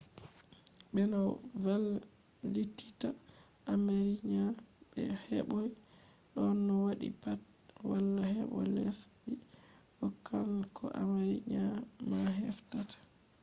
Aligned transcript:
ɓe 0.93 1.01
no 1.11 1.19
vanlititta 1.63 3.09
armenia 3.71 4.43
be 4.91 5.01
heboi 5.27 5.67
ɗon. 6.33 6.53
no 6.65 6.73
waɗi 6.85 7.07
pat 7.23 7.39
wala 7.89 8.21
hebo 8.35 8.57
lesdi- 8.75 9.45
ko 9.97 10.05
kan 10.25 10.49
ko 10.75 10.83
armenia- 10.99 11.65
ma 12.09 12.19
heftata 12.39 12.95